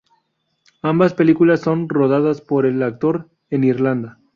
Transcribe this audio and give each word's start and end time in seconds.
Ambas 0.81 1.13
películas 1.13 1.59
son 1.61 1.87
rodadas 1.87 2.41
por 2.41 2.65
el 2.65 2.81
actor 2.81 3.29
en 3.51 3.63
Irlanda. 3.65 4.17